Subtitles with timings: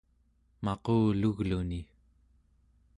[0.65, 1.81] maqulugluni